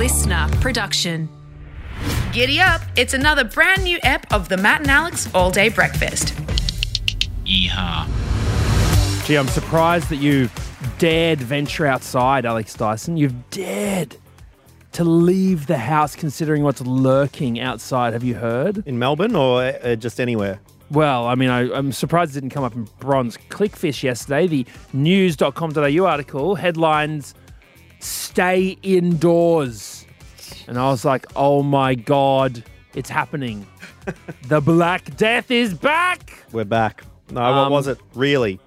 [0.00, 1.28] listener production.
[2.32, 2.80] Giddy up!
[2.96, 6.34] It's another brand new ep of the Matt and Alex All Day Breakfast.
[7.44, 8.06] Yeehaw.
[9.26, 10.48] Gee, I'm surprised that you
[10.96, 13.18] dared venture outside, Alex Dyson.
[13.18, 14.16] You've dared
[14.92, 18.14] to leave the house considering what's lurking outside.
[18.14, 18.82] Have you heard?
[18.86, 20.60] In Melbourne or uh, just anywhere?
[20.90, 24.46] Well, I mean, I, I'm surprised it didn't come up in Bronze Clickfish yesterday.
[24.46, 27.34] The news.com.au article headlines
[28.00, 29.99] Stay indoors.
[30.68, 32.62] And I was like, oh my God,
[32.94, 33.66] it's happening.
[34.48, 36.44] the Black Death is back.
[36.52, 37.04] We're back.
[37.30, 37.98] No, what Um, was it?
[38.14, 38.58] Really?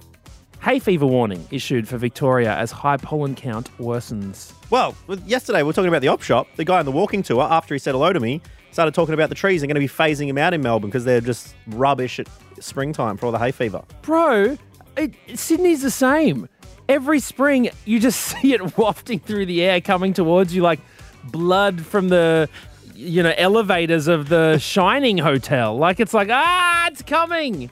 [0.61, 4.53] Hay fever warning issued for Victoria as high pollen count worsens.
[4.69, 6.47] Well, yesterday we were talking about the op shop.
[6.55, 9.27] The guy on the walking tour, after he said hello to me, started talking about
[9.27, 12.17] the trees and going to be phasing him out in Melbourne because they're just rubbish
[12.19, 12.27] at
[12.59, 13.83] springtime for all the hay fever.
[14.03, 14.57] Bro,
[14.95, 16.47] it, Sydney's the same.
[16.87, 20.79] Every spring, you just see it wafting through the air, coming towards you like
[21.25, 22.49] blood from the,
[22.95, 25.77] you know, elevators of the Shining Hotel.
[25.77, 27.69] Like it's like, ah, it's coming.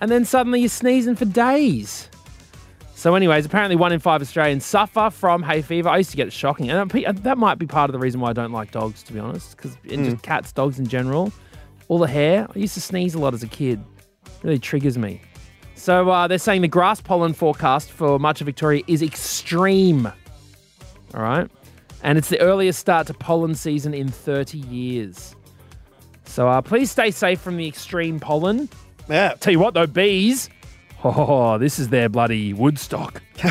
[0.00, 2.08] And then suddenly you're sneezing for days.
[2.98, 5.88] So, anyways, apparently one in five Australians suffer from hay fever.
[5.88, 8.20] I used to get it shocking, and uh, that might be part of the reason
[8.20, 11.32] why I don't like dogs, to be honest, because just cats, dogs in general,
[11.86, 12.48] all the hair.
[12.52, 13.80] I used to sneeze a lot as a kid.
[14.42, 15.20] really triggers me.
[15.76, 20.06] So uh, they're saying the grass pollen forecast for much of Victoria is extreme.
[21.14, 21.48] All right,
[22.02, 25.34] and it's the earliest start to pollen season in 30 years.
[26.24, 28.68] So uh, please stay safe from the extreme pollen.
[29.08, 29.34] Yeah.
[29.40, 30.50] Tell you what, though, bees.
[31.02, 33.22] Oh, this is their bloody Woodstock.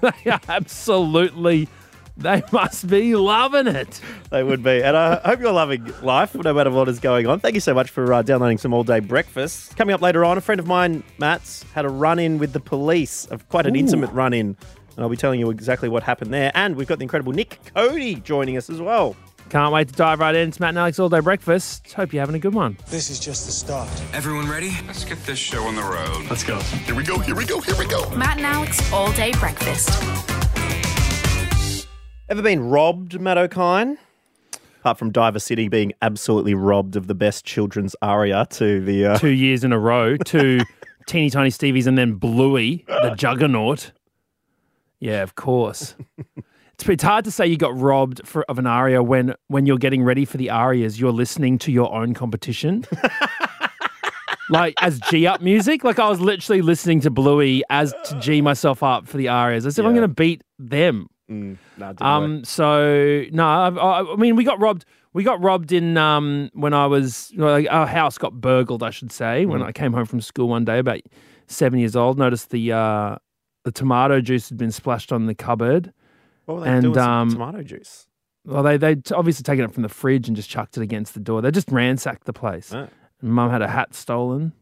[0.00, 1.68] they are absolutely.
[2.16, 4.00] They must be loving it.
[4.30, 4.82] They would be.
[4.82, 7.40] And I hope you're loving life, no matter what is going on.
[7.40, 9.76] Thank you so much for uh, downloading some all day breakfast.
[9.76, 12.60] Coming up later on, a friend of mine, Matt's, had a run in with the
[12.60, 14.56] police, of quite an intimate run in.
[14.96, 16.52] And I'll be telling you exactly what happened there.
[16.54, 19.16] And we've got the incredible Nick Cody joining us as well.
[19.48, 20.48] Can't wait to dive right in.
[20.48, 21.92] It's Matt and Alex All Day Breakfast.
[21.92, 22.78] Hope you're having a good one.
[22.88, 23.88] This is just the start.
[24.14, 24.70] Everyone ready?
[24.86, 26.26] Let's get this show on the road.
[26.30, 26.58] Let's go.
[26.60, 28.08] Here we go, here we go, here we go.
[28.16, 29.90] Matt and Alex All Day Breakfast.
[32.28, 33.98] Ever been robbed, Matt O'Kine?
[34.80, 39.06] Apart from Diver City being absolutely robbed of the best children's aria to the.
[39.06, 40.60] Uh, Two years in a row, to
[41.06, 43.92] teeny tiny Stevies and then Bluey, the juggernaut.
[45.02, 45.96] Yeah, of course.
[46.74, 49.78] It's, it's hard to say you got robbed for, of an aria when, when you're
[49.78, 52.84] getting ready for the arias, you're listening to your own competition.
[54.50, 55.82] like as G up music.
[55.82, 59.66] Like I was literally listening to Bluey as to G myself up for the arias.
[59.66, 61.08] I said, I'm going to beat them.
[61.28, 62.00] nah, didn't work.
[62.00, 64.84] Um, so no, I, I I mean we got robbed.
[65.14, 69.10] We got robbed in um when I was like, our house got burgled, I should
[69.10, 71.00] say, when I came home from school one day about
[71.48, 72.18] seven years old.
[72.18, 73.16] Noticed the uh
[73.64, 75.92] the tomato juice had been splashed on the cupboard.
[76.46, 76.92] what were they and, doing?
[76.92, 78.06] with um, tomato juice.
[78.44, 81.20] Well, they they obviously taken it from the fridge and just chucked it against the
[81.20, 81.40] door.
[81.42, 82.74] They just ransacked the place.
[82.74, 82.88] Oh.
[83.20, 84.52] Mum had a hat stolen,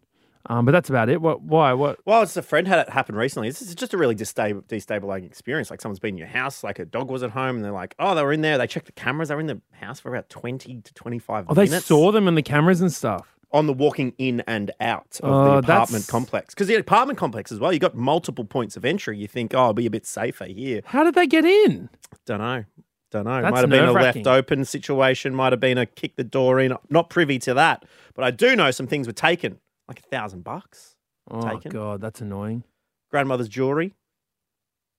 [0.45, 1.23] um, but that's about it.
[1.23, 1.41] What?
[1.41, 1.73] Why?
[1.73, 1.99] What?
[2.05, 3.49] Well, it's a friend had it happen recently.
[3.49, 5.71] This is just a really desta- destabilizing experience.
[5.71, 7.95] Like someone's been in your house, like a dog was at home, and they're like,
[7.99, 9.31] "Oh, they were in there." They checked the cameras.
[9.31, 11.87] They were in the house for about twenty to twenty-five Oh, they minutes.
[11.87, 13.35] saw them in the cameras and stuff.
[13.53, 16.55] On the walking in and out of Oh, the apartment that's- complex.
[16.55, 19.19] Because the apartment complex as well, you got multiple points of entry.
[19.19, 20.83] You think, oh, I'll be a bit safer here.
[20.85, 21.89] How did they get in?
[22.27, 22.65] Don't know.
[23.11, 23.43] Don't know.
[23.43, 25.35] That's might have been a left open situation.
[25.35, 26.75] Might have been a kick the door in.
[26.91, 27.85] Not privy to that.
[28.15, 30.95] But I do know some things were taken, like a thousand bucks.
[31.29, 31.73] Oh Taken.
[31.73, 32.63] God, that's annoying.
[33.11, 33.95] Grandmother's jewelry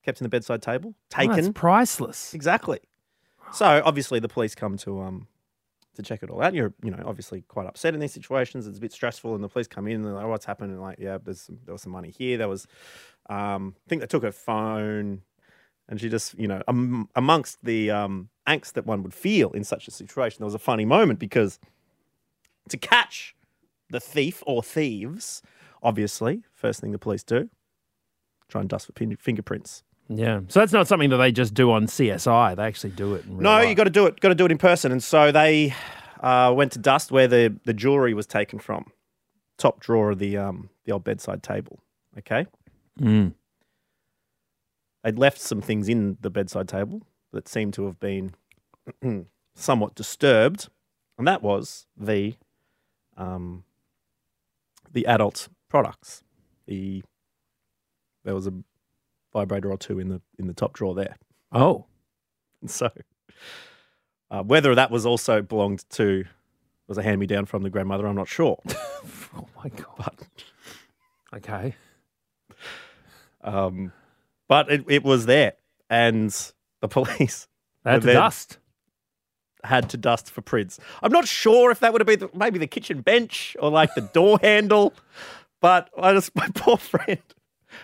[0.03, 0.94] kept in the bedside table.
[0.94, 1.53] Oh, that's Taken.
[1.53, 2.33] priceless.
[2.33, 2.79] Exactly.
[3.53, 5.28] So obviously the police come to um
[5.96, 6.53] to check it all out.
[6.53, 8.68] You're you know obviously quite upset in these situations.
[8.68, 10.81] It's a bit stressful, and the police come in and they're like, "What's happened?" And
[10.81, 12.38] like, yeah, there's some, there was some money here.
[12.38, 12.68] There was,
[13.29, 15.22] um, I think they took her phone,
[15.90, 19.63] and she just you know um, amongst the um angst that one would feel in
[19.63, 21.59] such a situation, there was a funny moment because
[22.69, 23.35] to catch
[23.90, 25.41] the thief or thieves,
[25.84, 27.50] obviously, first thing the police do,
[28.47, 29.84] try and dust for fingerprints.
[30.14, 30.42] Yeah.
[30.50, 32.56] So that's not something that they just do on CSI.
[32.58, 33.24] They actually do it.
[33.25, 33.69] In real No, life.
[33.69, 34.19] you got to do it.
[34.19, 34.92] Got to do it in person.
[34.92, 35.74] And so they
[36.19, 38.92] uh, went to dust where the, the jewelry was taken from,
[39.58, 41.80] top drawer of the um the old bedside table.
[42.18, 42.46] Okay,
[43.00, 43.34] Mm.
[45.04, 48.34] they'd left some things in the bedside table that seemed to have been
[49.56, 50.68] somewhat disturbed,
[51.18, 52.36] and that was the
[53.16, 53.64] um
[54.92, 56.24] the adult products.
[56.68, 57.04] The
[58.25, 58.54] there was a
[59.33, 61.18] vibrator or two in the in the top drawer there.
[61.51, 61.86] Oh.
[62.68, 62.92] So,
[64.30, 66.25] uh, whether that was also belonged to
[66.88, 68.60] was a hand me down from the grandmother, I'm not sure.
[69.36, 70.16] Oh my God.
[71.33, 71.74] Okay.
[73.44, 73.94] Um,
[74.50, 75.54] but it, it was there,
[75.89, 76.30] and
[76.81, 77.48] the police
[77.83, 78.57] They had to dust.
[79.63, 80.80] Had to dust for prints.
[81.01, 83.95] I'm not sure if that would have been the, maybe the kitchen bench or like
[83.95, 84.94] the door handle,
[85.62, 87.22] but I just my poor friend,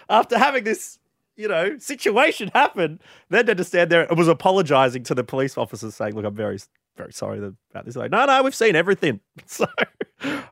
[0.10, 1.00] after having this,
[1.38, 3.00] you know, situation happened.
[3.30, 6.36] then had to stand there and was apologising to the police officers, saying, "Look, I'm
[6.36, 6.58] very,
[6.98, 9.22] very sorry about this." Like, no, no, we've seen everything.
[9.46, 9.66] So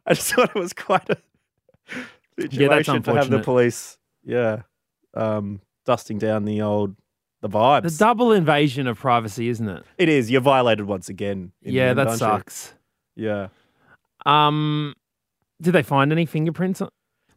[0.06, 1.18] I just thought it was quite a
[2.40, 4.62] situation to have the police, yeah,
[5.16, 6.96] um, dusting down the old
[7.42, 7.84] the vibes.
[7.84, 9.84] The double invasion of privacy, isn't it?
[9.98, 10.30] It is.
[10.30, 11.52] You're violated once again.
[11.62, 12.28] yeah, end, that aren't you?
[12.28, 12.74] sucks.
[13.16, 13.48] Yeah.
[14.26, 14.94] Um,
[15.62, 16.82] did they find any fingerprints?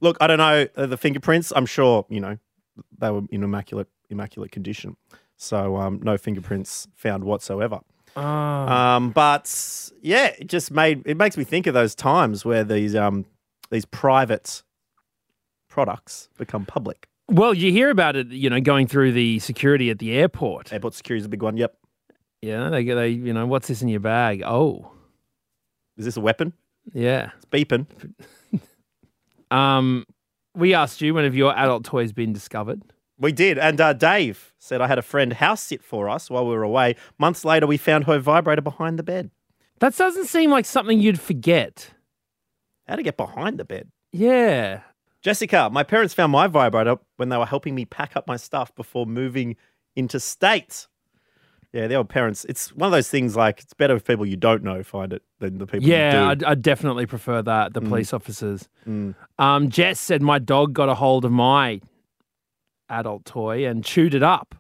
[0.01, 1.53] Look, I don't know uh, the fingerprints.
[1.57, 2.39] I'm sure you know
[2.99, 4.97] they were in immaculate immaculate condition,
[5.37, 7.81] so um, no fingerprints found whatsoever.
[8.17, 12.65] Oh, Um, but yeah, it just made it makes me think of those times where
[12.65, 13.27] these um
[13.71, 14.63] these private
[15.69, 17.07] products become public.
[17.29, 20.73] well, you hear about it, you know, going through the security at the airport.
[20.73, 21.57] Airport security is a big one.
[21.57, 21.77] Yep.
[22.41, 24.43] Yeah, they get they you know, what's this in your bag?
[24.45, 24.91] Oh,
[25.99, 26.53] Is this a weapon?
[26.95, 27.31] yeah.
[27.37, 27.87] It's beeping.
[29.51, 30.05] Um,
[30.59, 32.83] we asked you when have your adult toys been discovered?
[33.19, 33.59] We did.
[33.59, 36.63] And uh, Dave said I had a friend house sit for us while we were
[36.63, 36.97] away.
[37.19, 39.31] Months later, we found her vibrator behind the bed.
[39.81, 41.91] That doesn't seem like something you'd forget.
[42.87, 43.91] How to get behind the bed?
[44.13, 44.81] Yeah.
[45.21, 48.75] Jessica, my parents found my vibrator when they were helping me pack up my stuff
[48.75, 49.57] before moving
[49.97, 50.87] into state.
[51.73, 52.47] Yeah, the old parents.
[52.49, 55.23] It's one of those things like it's better if people you don't know find it
[55.39, 56.43] than the people Yeah, I'd.
[56.43, 57.75] I'd definitely prefer that.
[57.75, 58.69] The police officers.
[58.87, 59.15] Mm.
[59.39, 61.81] Um, Jess said my dog got a hold of my
[62.89, 64.55] adult toy and chewed it up.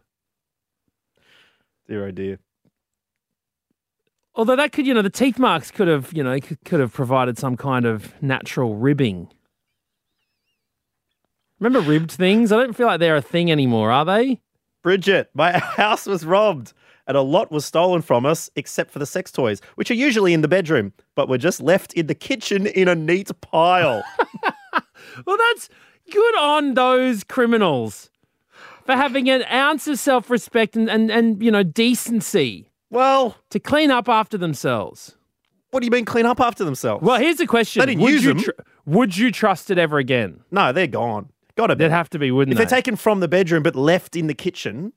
[1.88, 2.38] Dear oh dear.
[4.34, 6.92] Although that could, you know, the teeth marks could have, you know, could, could have
[6.92, 9.28] provided some kind of natural ribbing.
[11.58, 12.52] Remember ribbed things?
[12.52, 14.40] I don't feel like they're a thing anymore, are they?
[14.82, 16.72] Bridget, my house was robbed
[17.08, 20.32] and a lot was stolen from us except for the sex toys, which are usually
[20.34, 24.04] in the bedroom, but were just left in the kitchen in a neat pile.
[25.26, 25.68] Well, that's
[26.12, 28.10] good on those criminals
[28.84, 33.58] for having an ounce of self respect and, and, and, you know, decency well, to
[33.58, 35.16] clean up after themselves.
[35.70, 37.02] what do you mean clean up after themselves?
[37.04, 38.44] Well, here's the question They didn't would use you them.
[38.86, 40.40] would you trust it ever again?
[40.50, 41.30] no, they're gone.
[41.56, 41.84] Gotta be.
[41.84, 42.62] They'd have to be, wouldn't If they?
[42.64, 44.92] If they're taken from the bedroom but left in the kitchen,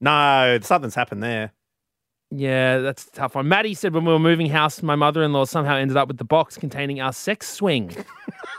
[0.00, 1.52] no, something's happened there.
[2.30, 3.48] Yeah, that's a tough one.
[3.48, 6.18] Maddie said when we were moving house, my mother in law somehow ended up with
[6.18, 7.94] the box containing our sex swing.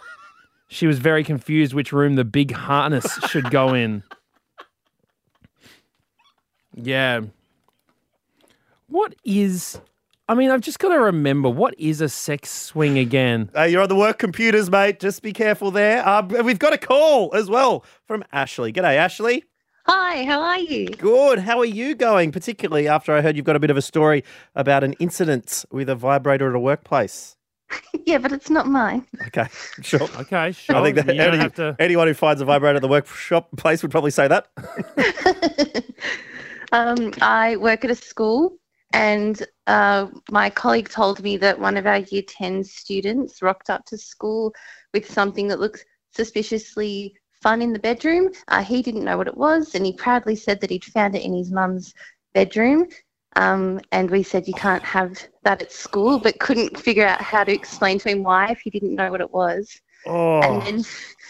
[0.67, 4.03] she was very confused which room the big harness should go in.
[6.75, 7.21] Yeah.
[8.87, 9.79] What is.
[10.27, 13.49] I mean, I've just got to remember what is a sex swing again?
[13.55, 14.99] Uh, you're on the work computers, mate.
[14.99, 16.07] Just be careful there.
[16.07, 18.71] Um, we've got a call as well from Ashley.
[18.71, 19.43] G'day, Ashley.
[19.85, 20.87] Hi, how are you?
[20.87, 21.39] Good.
[21.39, 22.31] How are you going?
[22.31, 24.23] Particularly after I heard you've got a bit of a story
[24.55, 27.35] about an incident with a vibrator at a workplace.
[28.05, 29.05] Yeah, but it's not mine.
[29.27, 29.45] Okay,
[29.81, 30.01] sure.
[30.19, 30.75] Okay, sure.
[30.75, 31.75] I think that any- to.
[31.79, 34.47] anyone who finds a vibrator at the workshop place would probably say that.
[36.71, 38.57] um, I work at a school,
[38.91, 43.85] and uh, my colleague told me that one of our Year 10 students rocked up
[43.85, 44.53] to school
[44.93, 48.29] with something that looks suspiciously fun in the bedroom.
[48.47, 51.23] Uh, he didn't know what it was, and he proudly said that he'd found it
[51.23, 51.93] in his mum's
[52.33, 52.87] bedroom.
[53.35, 57.43] Um, and we said you can't have that at school, but couldn't figure out how
[57.43, 59.79] to explain to him why if he didn't know what it was.
[60.05, 60.83] Oh, And then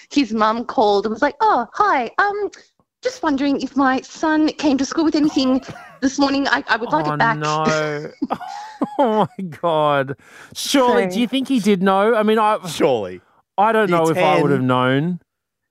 [0.10, 2.10] his mum called and was like, "Oh, hi.
[2.18, 2.50] Um,
[3.02, 5.62] just wondering if my son came to school with anything
[6.02, 6.48] this morning.
[6.48, 8.12] I, I would like oh, it back." no.
[9.00, 10.18] oh, my God.
[10.56, 12.16] Surely, do you think he did know?
[12.16, 13.22] I mean, I, surely.
[13.58, 15.20] I don't know if I would have known.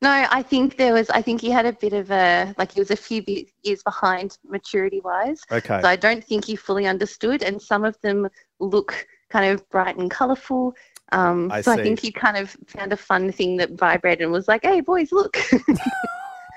[0.03, 1.11] No, I think there was.
[1.11, 3.23] I think he had a bit of a like he was a few
[3.63, 5.43] years behind maturity wise.
[5.51, 5.81] Okay.
[5.81, 8.29] So I don't think he fully understood, and some of them
[8.61, 10.75] look kind of bright and colourful.
[11.13, 11.81] Um, I so see.
[11.81, 14.81] I think he kind of found a fun thing that vibrated and was like, "Hey,
[14.81, 15.37] boys, look."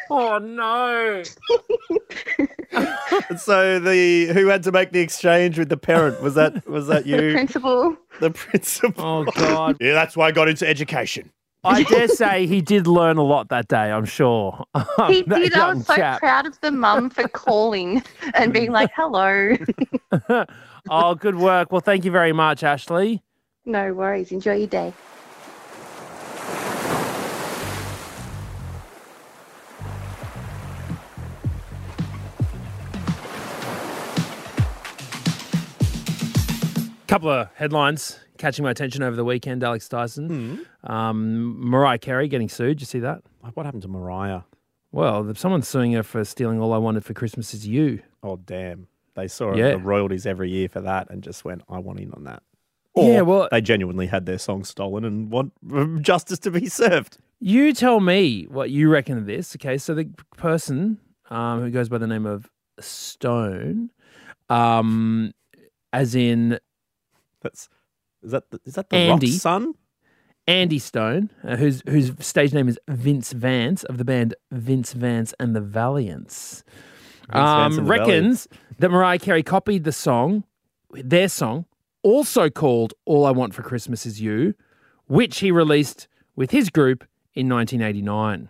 [0.09, 1.23] Oh, no.
[3.37, 7.03] so the who had to make the exchange with the parent was that was that
[7.05, 7.95] the you, principal.
[8.19, 9.03] the principal?
[9.03, 9.77] Oh, God.
[9.79, 11.31] Yeah, that's why I got into education.
[11.63, 14.65] I dare say he did learn a lot that day, I'm sure.
[15.07, 15.53] He did.
[15.53, 16.19] I was so chap.
[16.19, 18.03] proud of the mum for calling
[18.33, 19.55] and being like, hello.
[20.89, 21.71] Oh, good work.
[21.71, 23.23] Well, thank you very much, Ashley.
[23.65, 24.31] no worries.
[24.31, 24.93] Enjoy your day.
[37.07, 39.63] couple of headlines catching my attention over the weekend.
[39.63, 42.81] Alex Dyson, um, Mariah Carey getting sued.
[42.81, 43.23] You see that?
[43.53, 44.41] What happened to Mariah?
[44.91, 48.87] Well, someone's suing her for stealing "All I Wanted for Christmas Is You." Oh damn.
[49.15, 49.71] they saw Yeah.
[49.71, 52.41] the royalties every year for that and just went, I want in on that.
[52.95, 55.53] Yeah, Or well- they genuinely had their song stolen and want
[56.01, 57.17] justice to be served.
[57.39, 59.55] You tell me what you reckon of this.
[59.55, 60.97] Okay, so the person
[61.29, 63.91] um, who goes by the name of Stone,
[64.49, 65.31] um,
[65.91, 66.59] as in
[67.41, 67.69] That's
[68.23, 69.27] is that the, is that the Andy.
[69.31, 69.73] Rock son?
[70.45, 75.33] Andy Stone, uh, whose whose stage name is Vince Vance of the band Vince Vance
[75.39, 76.63] and the Valiants,
[77.29, 78.47] um, and the reckons
[78.79, 80.43] that Mariah Carey copied the song,
[80.91, 81.65] their song,
[82.01, 84.53] also called "All I Want for Christmas Is You,"
[85.07, 88.49] which he released with his group in 1989.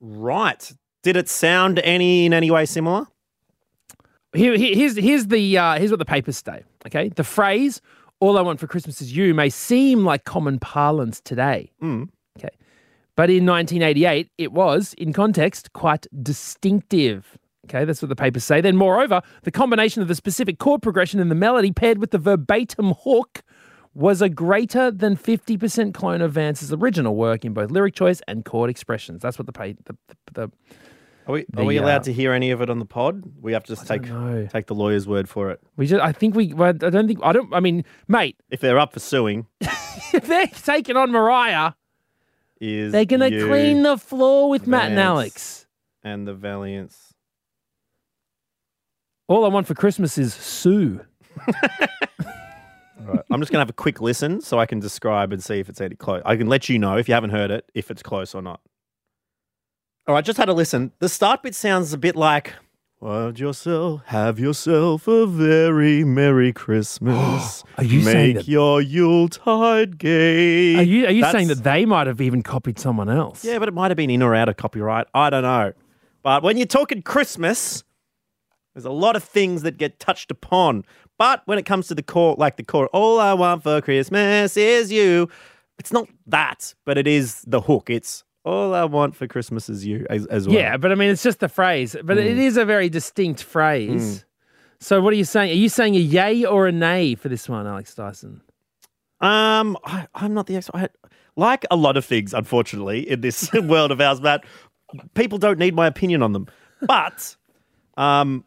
[0.00, 0.72] Right.
[1.02, 3.06] Did it sound any in any way similar?
[4.32, 6.62] Here, here- here's here's the uh, here's what the papers say.
[6.86, 7.82] Okay, the phrase
[8.20, 11.72] "All I want for Christmas is you" may seem like common parlance today.
[11.82, 12.08] Mm.
[12.38, 12.54] Okay,
[13.16, 17.38] but in 1988, it was, in context, quite distinctive.
[17.66, 18.60] Okay, that's what the papers say.
[18.60, 22.18] Then, moreover, the combination of the specific chord progression in the melody paired with the
[22.18, 23.42] verbatim hook
[23.94, 28.44] was a greater than 50% clone of Vance's original work in both lyric choice and
[28.44, 29.22] chord expressions.
[29.22, 30.50] That's what the pa- the, the, the
[31.26, 33.22] Are we, The, are we allowed uh, to hear any of it on the pod?
[33.40, 34.02] We have to just take
[34.50, 35.60] take the lawyer's word for it.
[35.76, 38.60] we just I think we well, I don't think I don't I mean mate If
[38.60, 41.72] they're up for suing, if they're taking on Mariah,
[42.60, 45.66] is they're gonna you clean the floor with Matt and Alex.
[46.02, 47.14] and the Valiants.
[49.28, 51.00] All I want for Christmas is Sue.
[53.02, 53.24] Right.
[53.30, 55.80] I'm just gonna have a quick listen so I can describe and see if it's
[55.80, 56.22] any close.
[56.24, 58.60] I can let you know if you haven't heard it if it's close or not.
[60.06, 60.92] All right, just had a listen.
[60.98, 62.54] The start bit sounds a bit like
[63.02, 67.62] "Have yourself, have yourself a very merry Christmas.
[67.78, 71.84] Are you saying Make that- your Yuletide gay." Are you are you saying that they
[71.84, 73.44] might have even copied someone else?
[73.44, 75.06] Yeah, but it might have been in or out of copyright.
[75.14, 75.72] I don't know.
[76.22, 77.84] But when you're talking Christmas,
[78.74, 80.84] there's a lot of things that get touched upon.
[81.18, 84.56] But when it comes to the core, like the core, all I want for Christmas
[84.56, 85.28] is you.
[85.78, 87.88] It's not that, but it is the hook.
[87.90, 90.56] It's all I want for Christmas is you as, as well.
[90.56, 91.94] Yeah, but I mean it's just the phrase.
[92.02, 92.40] But it Mm.
[92.40, 94.24] is a very distinct phrase.
[94.80, 95.50] So what are you saying?
[95.50, 98.40] Are you saying a yay or a nay for this one, Alex Dyson?
[99.20, 100.76] Um, I, I'm not the expert.
[100.76, 100.88] I,
[101.36, 104.44] like a lot of things, unfortunately, in this world of ours, Matt,
[105.14, 106.46] people don't need my opinion on them.
[106.80, 107.36] But
[107.98, 108.44] um,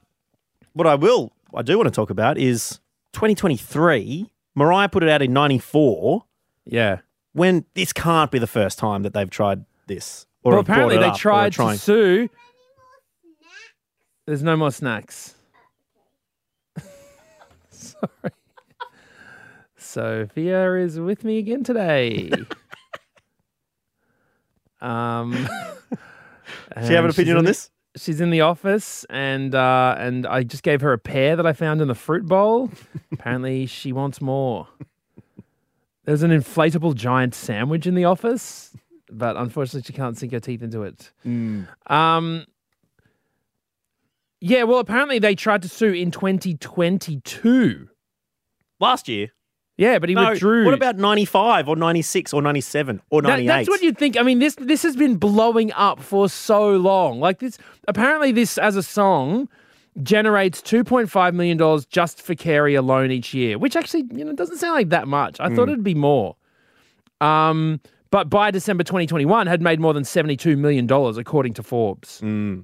[0.73, 2.79] what I will, I do want to talk about is
[3.13, 4.31] 2023.
[4.55, 6.25] Mariah put it out in '94.
[6.65, 7.00] Yeah.
[7.33, 10.25] When this can't be the first time that they've tried this.
[10.43, 12.29] Or well, apparently they up or are tried to sue.
[14.25, 15.35] There's no more snacks.
[17.69, 18.31] Sorry.
[19.77, 22.31] Sophia is with me again today.
[24.81, 25.47] um,
[26.85, 27.69] she have an opinion in on this?
[27.95, 31.53] She's in the office, and uh, and I just gave her a pear that I
[31.53, 32.71] found in the fruit bowl.
[33.12, 34.67] Apparently, she wants more.
[36.05, 38.75] There's an inflatable giant sandwich in the office,
[39.17, 41.12] but unfortunately, she can't sink her teeth into it.
[41.88, 42.46] Um,
[44.41, 47.89] yeah, well, apparently they tried to sue in 2022.
[48.79, 49.29] Last year.
[49.77, 50.65] Yeah, but he No, withdrew.
[50.65, 53.48] what about 95 or 96 or 97 or That- 98?
[53.48, 54.17] that's what you'd think.
[54.17, 57.20] I mean, this this has been blowing up for so long.
[57.20, 59.50] Like this, apparently, this as a song
[60.03, 64.24] generates two point five million dollars just for Carey alone each year, which actually you
[64.24, 65.39] know doesn't sound like that much.
[65.39, 66.36] I thought it'd be more.
[67.20, 67.79] Um,
[68.13, 72.22] but by December 2021, had made more than seventy two million dollars according to Forbes.
[72.22, 72.63] Mm.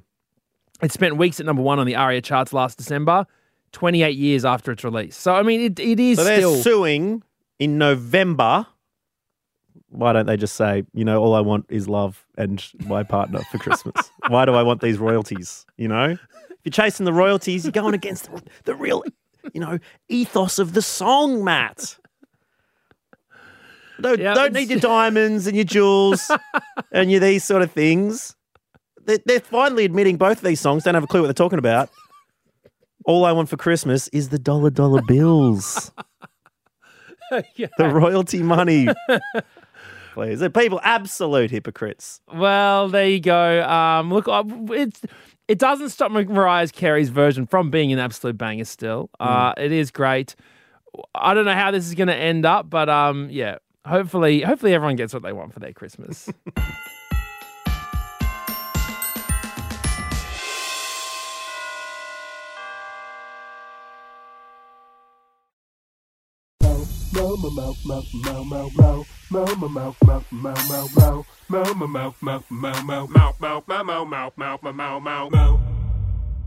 [0.79, 3.25] It spent weeks at number one on the ARIA charts last December.
[3.71, 5.15] 28 years after its release.
[5.15, 6.55] So, I mean, it, it is So they're still.
[6.55, 7.23] suing
[7.59, 8.65] in November.
[9.89, 13.41] Why don't they just say, you know, all I want is love and my partner
[13.51, 13.95] for Christmas?
[14.27, 15.67] Why do I want these royalties?
[15.77, 16.05] You know,
[16.49, 19.03] if you're chasing the royalties, you're going against the, the real,
[19.53, 19.77] you know,
[20.09, 21.98] ethos of the song, Matt.
[24.01, 26.31] Don't, Yeah, don't need your diamonds and your jewels
[26.91, 28.35] and your these sort of things.
[29.05, 31.59] They're, they're finally admitting both of these songs don't have a clue what they're talking
[31.59, 31.89] about.
[33.05, 35.91] All I want for Christmas is the dollar dollar bills
[37.55, 37.67] Yeah.
[37.77, 38.87] the royalty money.
[40.13, 42.21] Please, the people absolute hypocrites.
[42.33, 43.63] Well, there you go.
[43.67, 45.01] Um, look, it's
[45.47, 48.65] it doesn't stop Mariah Carey's version from being an absolute banger.
[48.65, 50.35] Still, uh, it is great.
[51.15, 53.57] I don't know how this is going to end up, but um, yeah
[53.89, 56.29] hopefully, hopefully everyone gets what they want for their Christmas.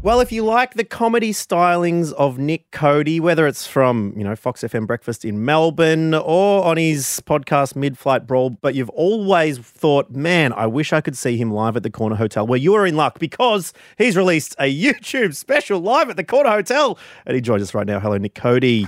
[0.02, 4.34] Well, if you like the comedy stylings of Nick Cody, whether it's from, you know,
[4.34, 9.58] Fox FM Breakfast in Melbourne or on his podcast Mid Flight Brawl, but you've always
[9.58, 12.74] thought, man, I wish I could see him live at the Corner Hotel, well, you
[12.74, 16.98] are in luck because he's released a YouTube special live at the Corner Hotel.
[17.24, 18.00] And he joins us right now.
[18.00, 18.86] Hello, Nick Cody.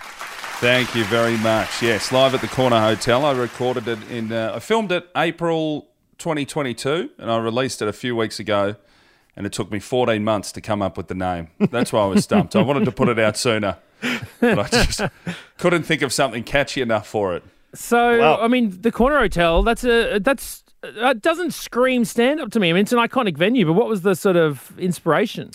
[0.58, 1.80] Thank you very much.
[1.80, 3.24] Yes, live at the Corner Hotel.
[3.24, 5.82] I recorded it in, uh, I filmed it April
[6.18, 8.74] 2022 and I released it a few weeks ago.
[9.36, 11.48] And it took me 14 months to come up with the name.
[11.70, 12.54] That's why I was stumped.
[12.54, 13.78] I wanted to put it out sooner,
[14.40, 15.00] but I just
[15.58, 17.42] couldn't think of something catchy enough for it.
[17.74, 18.38] So, Wow.
[18.40, 22.70] I mean, the Corner Hotel, that's a, that's, that doesn't scream stand up to me.
[22.70, 25.50] I mean, it's an iconic venue, but what was the sort of inspiration?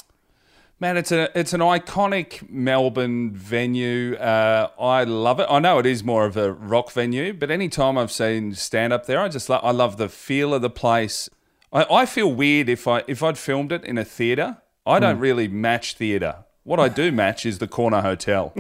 [0.82, 4.16] Man, it's a it's an iconic Melbourne venue.
[4.16, 5.48] Uh, I love it.
[5.50, 9.06] I know it is more of a rock venue, but anytime I've seen stand up
[9.06, 11.30] there, I just lo- I love the feel of the place.
[11.72, 14.58] I, I feel weird if I if I'd filmed it in a theatre.
[14.86, 16.46] I don't really match theatre.
[16.64, 18.54] What I do match is the corner hotel.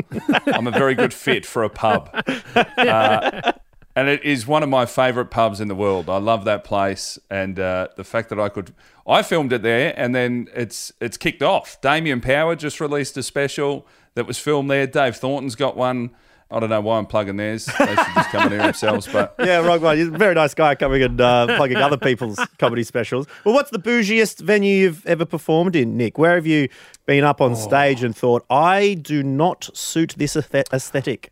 [0.47, 2.09] I'm a very good fit for a pub.
[2.77, 3.51] Uh,
[3.95, 6.09] and it is one of my favourite pubs in the world.
[6.09, 8.73] I love that place, and uh, the fact that I could,
[9.05, 11.81] I filmed it there, and then it's it's kicked off.
[11.81, 13.85] Damien Power just released a special
[14.15, 14.87] that was filmed there.
[14.87, 16.11] Dave Thornton's got one.
[16.51, 17.65] I don't know why I'm plugging theirs.
[17.67, 19.07] They should just come in here themselves.
[19.11, 19.97] But Yeah, wrong one.
[19.97, 23.27] He's a very nice guy coming and uh, plugging other people's comedy specials.
[23.45, 26.17] Well, what's the bougiest venue you've ever performed in, Nick?
[26.17, 26.67] Where have you
[27.05, 31.31] been up on stage and thought, I do not suit this aesthetic?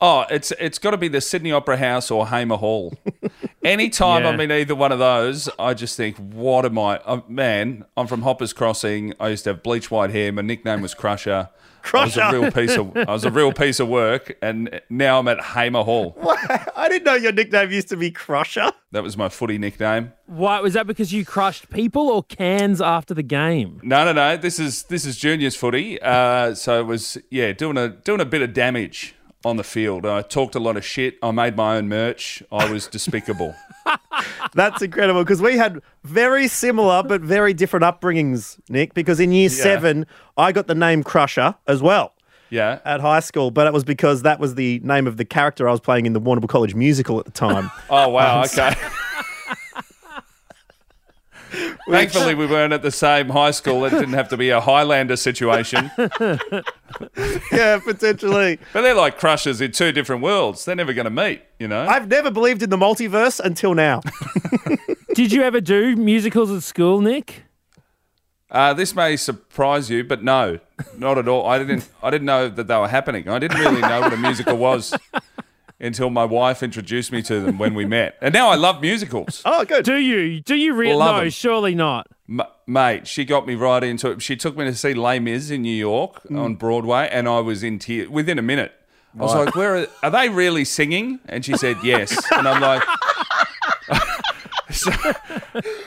[0.00, 2.94] oh, it's it's got to be the Sydney Opera House or Hamer Hall.
[3.64, 4.28] Anytime Yeah.
[4.28, 6.98] I'm in either one of those, I just think, what am I?
[6.98, 9.14] Uh, man, I'm from Hoppers Crossing.
[9.18, 10.30] I used to have bleach white hair.
[10.32, 11.48] My nickname was Crusher.
[11.94, 15.18] I was a real piece of I was a real piece of work, and now
[15.18, 16.16] I'm at Hamer Hall.
[16.76, 18.72] I didn't know your nickname used to be Crusher.
[18.92, 20.12] That was my footy nickname.
[20.26, 23.80] Why was that because you crushed people or cans after the game?
[23.82, 24.36] No, no, no.
[24.36, 26.00] This is this is juniors footy.
[26.00, 30.04] Uh, so it was yeah, doing a doing a bit of damage on the field.
[30.04, 31.16] I talked a lot of shit.
[31.22, 32.42] I made my own merch.
[32.50, 33.54] I was despicable.
[34.54, 38.94] That's incredible because we had very similar but very different upbringings, Nick.
[38.94, 42.14] Because in year seven, I got the name Crusher as well
[42.50, 42.80] Yeah.
[42.84, 45.72] at high school, but it was because that was the name of the character I
[45.72, 47.70] was playing in the Warrnambool College musical at the time.
[47.88, 48.42] Oh wow.
[48.44, 48.74] Okay.
[51.88, 53.84] Thankfully, we weren't at the same high school.
[53.84, 55.90] It didn't have to be a Highlander situation.
[57.52, 58.58] yeah, potentially.
[58.72, 60.64] But they're like crushes in two different worlds.
[60.64, 61.86] They're never going to meet, you know?
[61.86, 64.02] I've never believed in the multiverse until now.
[65.14, 67.44] Did you ever do musicals at school, Nick?
[68.50, 70.58] Uh, this may surprise you, but no,
[70.96, 71.46] not at all.
[71.46, 71.86] I didn't.
[72.02, 73.28] I didn't know that they were happening.
[73.28, 74.94] I didn't really know what a musical was
[75.80, 78.16] until my wife introduced me to them when we met.
[78.20, 79.84] And now I love musicals, Oh, good.
[79.84, 80.40] Do you?
[80.40, 80.94] Do you really?
[80.94, 81.30] Love No, 'em.
[81.30, 82.08] surely not.
[82.28, 83.06] M- mate.
[83.06, 84.22] She got me right into it.
[84.22, 86.38] She took me to see Les Mis in New York mm.
[86.38, 88.72] on Broadway, and I was in tears within a minute.
[89.18, 92.60] I was like, "Where are, are they really singing?" And she said, "Yes." And I'm
[92.60, 92.82] like.
[94.70, 94.92] So-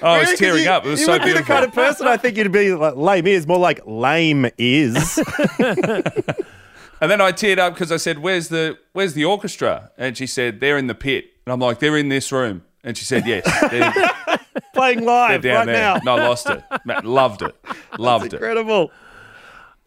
[0.01, 0.84] I was tearing you, up.
[0.86, 2.95] It was you so would be the kind of person I think you'd be like
[2.95, 5.19] lame is more like lame is.
[7.01, 10.27] And then I teared up because I said, "Where's the Where's the orchestra?" And she
[10.27, 13.25] said, "They're in the pit." And I'm like, "They're in this room." And she said,
[13.25, 14.37] "Yes, they're,
[14.73, 15.95] playing they're live down right there." now.
[15.95, 16.63] And I lost it.
[16.85, 17.55] Man, loved it.
[17.97, 18.33] Loved it.
[18.33, 18.91] Incredible.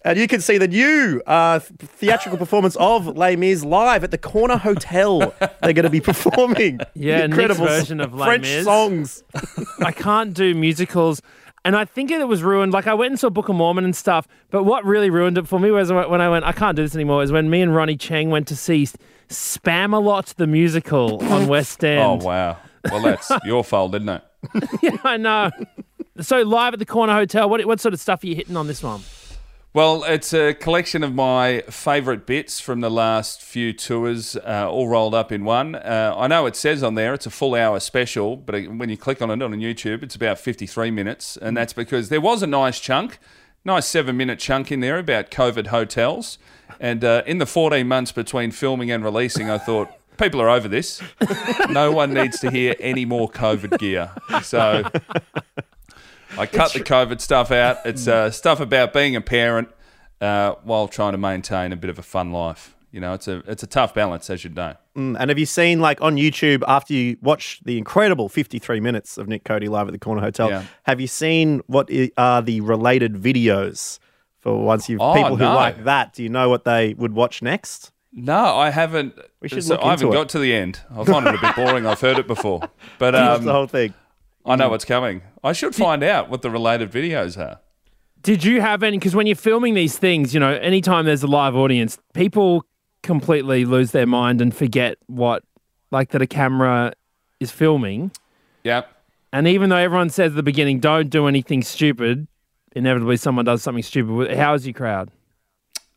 [0.06, 4.18] And you can see the new uh, theatrical performance of Les Mis live at the
[4.18, 5.34] Corner Hotel.
[5.62, 6.80] They're going to be performing.
[6.94, 8.64] Yeah, incredible version of Les French Mis.
[8.64, 9.24] songs.
[9.80, 11.22] I can't do musicals.
[11.64, 12.72] And I think it was ruined.
[12.72, 14.28] Like I went and saw Book of Mormon and stuff.
[14.50, 16.94] But what really ruined it for me was when I went, I can't do this
[16.94, 17.22] anymore.
[17.22, 18.86] Is when me and Ronny Chieng went to see
[19.28, 22.22] Spamalot the musical on West oh, End.
[22.22, 22.58] Oh wow.
[22.90, 24.22] Well, that's your fault, isn't it?
[24.82, 25.50] yeah, I know.
[26.20, 27.48] So live at the Corner Hotel.
[27.48, 29.00] What what sort of stuff are you hitting on this one?
[29.74, 34.86] Well, it's a collection of my favourite bits from the last few tours, uh, all
[34.86, 35.74] rolled up in one.
[35.74, 38.96] Uh, I know it says on there it's a full hour special, but when you
[38.96, 41.36] click on it on YouTube, it's about 53 minutes.
[41.36, 43.18] And that's because there was a nice chunk,
[43.64, 46.38] nice seven minute chunk in there about COVID hotels.
[46.78, 50.68] And uh, in the 14 months between filming and releasing, I thought, people are over
[50.68, 51.02] this.
[51.68, 54.12] No one needs to hear any more COVID gear.
[54.40, 54.84] So.
[56.38, 57.78] I cut the COVID stuff out.
[57.84, 59.68] It's uh, stuff about being a parent
[60.20, 62.74] uh, while trying to maintain a bit of a fun life.
[62.90, 64.74] You know, it's a it's a tough balance, as you know.
[64.96, 69.18] Mm, and have you seen, like, on YouTube, after you watch the incredible 53 minutes
[69.18, 70.62] of Nick Cody live at the Corner Hotel, Yeah.
[70.84, 73.98] have you seen what i- are the related videos
[74.38, 75.54] for once you've Oh, people who no.
[75.56, 76.14] like that?
[76.14, 77.90] Do you know what they would watch next?
[78.12, 79.18] No, I haven't.
[79.40, 80.20] We should so look I haven't into it.
[80.20, 80.78] got to the end.
[80.96, 81.86] I find it a bit boring.
[81.86, 82.60] I've heard it before,
[83.00, 83.92] but That's the um, whole thing.
[84.46, 85.22] I know what's coming.
[85.44, 87.60] I should find out what the related videos are.
[88.22, 88.96] Did you have any?
[88.96, 92.64] Because when you're filming these things, you know, anytime there's a live audience, people
[93.02, 95.44] completely lose their mind and forget what,
[95.90, 96.94] like, that a camera
[97.38, 98.10] is filming.
[98.62, 98.90] Yep.
[99.30, 102.26] And even though everyone says at the beginning, don't do anything stupid,
[102.74, 104.34] inevitably someone does something stupid.
[104.34, 105.10] How was your crowd?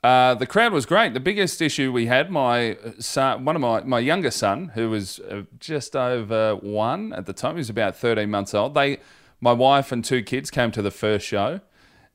[0.03, 1.13] Uh, the crowd was great.
[1.13, 5.19] The biggest issue we had, my son, one of my my youngest son, who was
[5.19, 8.73] uh, just over one at the time, he was about thirteen months old.
[8.73, 8.97] They,
[9.41, 11.61] my wife and two kids came to the first show,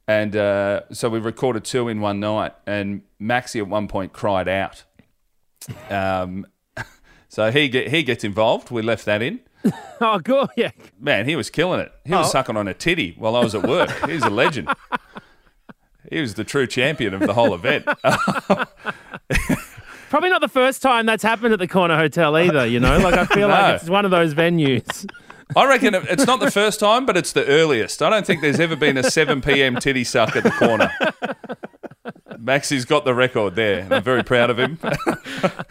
[0.09, 2.53] and uh, so we recorded two in one night.
[2.67, 4.85] And Maxie at one point cried out.
[5.91, 6.47] Um,
[7.29, 8.71] so he get, he gets involved.
[8.71, 9.41] We left that in.
[10.05, 10.49] Oh, good.
[10.57, 10.73] Yeah.
[10.99, 11.93] Man, he was killing it.
[12.05, 12.31] He was Oh.
[12.31, 13.89] sucking on a titty while I was at work.
[14.11, 14.69] He's a legend.
[16.11, 17.85] He was the true champion of the whole event.
[20.11, 22.99] Probably not the first time that's happened at the Corner Hotel either, you know?
[22.99, 23.55] Like, I feel No.
[23.55, 25.09] like it's one of those venues.
[25.57, 28.03] I reckon it's not the first time, but it's the earliest.
[28.03, 29.77] I don't think there's ever been a 7 p.m.
[29.77, 30.91] titty suck at the corner.
[32.39, 34.79] Maxie's got the record there, and I'm very proud of him.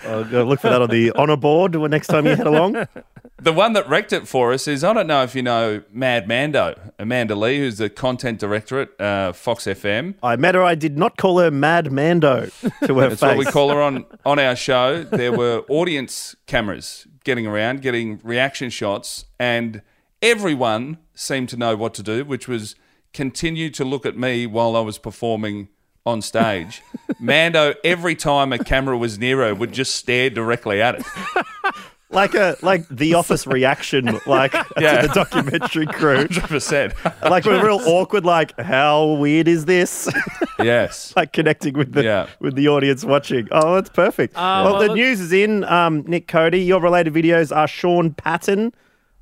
[0.06, 2.88] I'll look for that on the honour board next time you head along.
[3.44, 6.28] The one that wrecked it for us is I don't know if you know Mad
[6.28, 10.14] Mando, Amanda Lee, who's the content director at uh, Fox FM.
[10.22, 10.62] I met her.
[10.64, 13.22] I did not call her Mad Mando to her That's face.
[13.22, 15.04] what we call her on, on our show.
[15.04, 19.82] There were audience cameras getting around, getting reaction shots, and
[20.22, 22.76] everyone seemed to know what to do, which was
[23.12, 25.70] continue to look at me while I was performing
[26.06, 26.84] on stage.
[27.20, 31.06] Mando, every time a camera was near her, would just stare directly at it.
[32.12, 35.02] like a like the office reaction, like Yeah.
[35.02, 36.28] to the documentary crew.
[36.28, 37.30] 100%.
[37.30, 38.26] Like we're real awkward.
[38.26, 40.10] Like how weird is this?
[40.62, 41.12] Yes.
[41.16, 42.28] like connecting with the Yeah.
[42.40, 43.48] with the audience watching.
[43.52, 44.36] Oh, that's perfect.
[44.36, 45.64] well, well, the news is in.
[45.64, 48.66] Um, Nick Cody, your related videos are Sean Patton.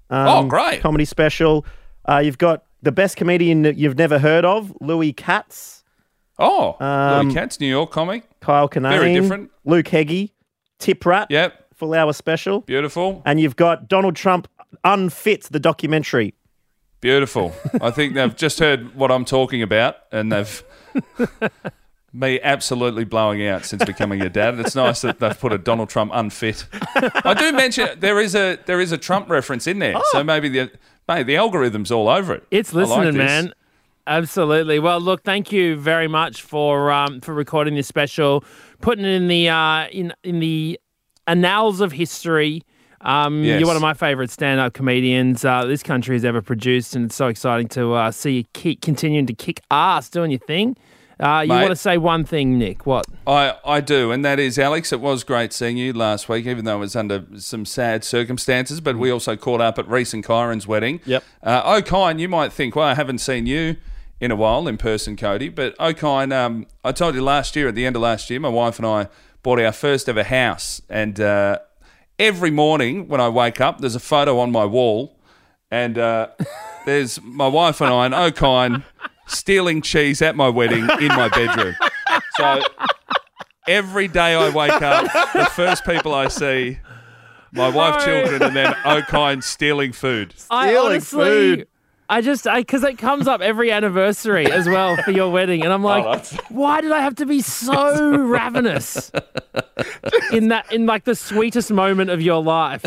[0.10, 0.82] Um, Oh, great.
[0.82, 1.66] comedy special.
[2.10, 5.84] Uh, you've got the best comedian that you've never heard of, Louis Katz,
[6.38, 8.24] Oh, Um, Louis Katz, New York comic.
[8.42, 9.52] Kyle Kinane, Very different.
[9.66, 10.34] Luke Heggie,
[10.80, 11.69] Tip Rat, Yep.
[11.80, 13.22] Full hour special, Beautiful.
[13.26, 14.48] and you've got Donald Trump
[14.84, 16.36] unfit the documentary.
[17.02, 17.56] Beautiful.
[17.82, 20.64] I think they've just heard what I'm talking about, and they've
[22.14, 24.60] me absolutely blowing out since becoming a dad.
[24.60, 26.66] It's nice that they've put a Donald Trump unfit.
[27.24, 30.50] I do mention there is a there is a Trump reference in there, so maybe
[30.50, 30.72] the
[31.08, 32.44] mate, the algorithm's all over it.
[32.52, 33.54] It's I like listening, man.
[34.06, 34.80] Absolutely.
[34.80, 38.44] Well, look, thank you very much for um, for recording this special,
[38.82, 40.80] putting it in the uh, in in the
[41.30, 42.64] annals of history.
[43.02, 43.60] Um, Yes.
[43.60, 47.16] You're one of my favourite stand-up comedians uh, this country has ever produced, and it's
[47.16, 50.76] so exciting to uh, see you keep continuing to kick ass doing your thing.
[51.22, 51.62] Uh, you Mate.
[51.62, 52.86] want to say one thing, Nick?
[52.86, 53.06] What?
[53.28, 54.94] I, I do, and that is Alex.
[54.94, 58.80] It was great seeing you last week, even though it was under some sad circumstances.
[58.80, 61.02] But we also caught up at Reese and Kyron's wedding.
[61.06, 61.24] Yep.
[61.44, 63.76] Uh, O'Kine, you might think, well, I haven't seen you
[64.22, 65.50] in a while in person, Cody.
[65.50, 68.50] But O'Kine, um, I told you last year, at the end of last year, my
[68.50, 69.08] wife and I
[69.44, 71.60] bought our first ever house, and uh,
[72.18, 75.18] every morning when I wake up, there's a photo on my wall,
[75.72, 76.30] and uh,
[76.86, 78.84] there's my wife and I and O'Kine
[79.28, 81.76] stealing cheese at my wedding in my bedroom.
[82.38, 82.62] So
[83.68, 86.80] every day I wake up, the first people I see,
[87.52, 90.34] my wife, children, and then O'Kine stealing food.
[90.50, 91.68] I Stealing honestly, food.
[92.12, 95.72] I just, I because it comes up every anniversary as well for your wedding, and
[95.72, 99.12] I'm oh, like, why did I have to be so ravenous
[100.32, 102.84] in that, in like the sweetest moment of your life?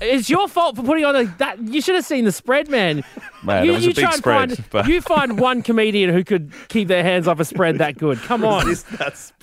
[0.00, 1.60] It's your fault for putting on a that.
[1.60, 3.04] You should have seen the spread, man.
[3.42, 5.62] Man, you, it was you a big try and spread, Find, but- You find one
[5.62, 8.18] comedian who could keep their hands off a spread that good.
[8.22, 8.74] Come on,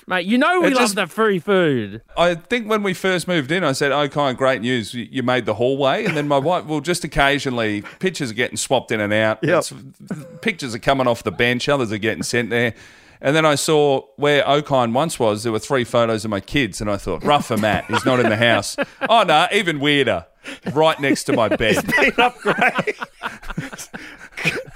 [0.08, 0.26] mate.
[0.26, 2.02] You know we It love just- the free food.
[2.18, 4.94] I think when we first moved in, I said, oh, "O'Kine, great news!
[4.94, 8.58] You you made the hallway." And then my wife, well, just occasionally, pictures are getting
[8.58, 9.40] swapped in and out.
[9.44, 9.50] Yep.
[9.60, 9.74] It's-
[10.42, 11.68] pictures are coming off the bench.
[11.70, 12.74] Others are getting sent there.
[13.20, 15.42] And then I saw where O'Kine once was.
[15.42, 17.86] There were three photos of my kids, and I thought, rough for Matt.
[17.86, 18.78] He's not in the house.
[19.10, 20.26] Oh no, even weirder.
[20.74, 21.86] Right next to my bed.
[21.98, 22.96] been upgrade.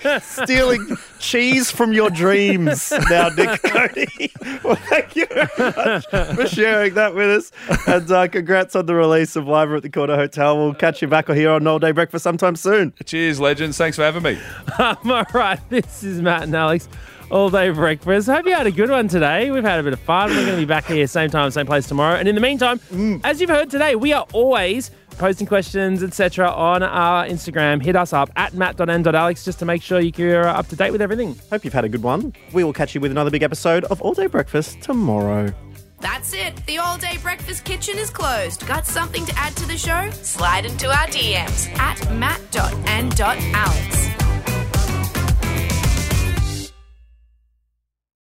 [0.21, 4.31] Stealing cheese from your dreams now, Nick Cody.
[4.63, 7.51] Well, thank you very much for sharing that with us.
[7.87, 10.57] And uh, congrats on the release of Live at the Corner Hotel.
[10.57, 12.93] We'll catch you back here on All Day Breakfast sometime soon.
[13.05, 13.77] Cheers, legends.
[13.77, 14.39] Thanks for having me.
[14.79, 16.89] I'm All right, this is Matt and Alex.
[17.29, 18.27] All day breakfast.
[18.27, 19.51] Hope you had a good one today.
[19.51, 20.31] We've had a bit of fun.
[20.31, 22.15] We're going to be back here same time, same place tomorrow.
[22.17, 22.81] And in the meantime,
[23.23, 27.83] as you've heard today, we are always posting questions, etc., on our Instagram.
[27.83, 31.39] Hit us up at matt.n.alex just to make sure you're up to date with everything.
[31.49, 32.33] Hope you've had a good one.
[32.53, 35.53] We will catch you with another big episode of All Day Breakfast tomorrow.
[36.01, 36.55] That's it.
[36.65, 38.67] The all day breakfast kitchen is closed.
[38.67, 40.09] Got something to add to the show?
[40.23, 44.20] Slide into our DMs at matt.and.alex.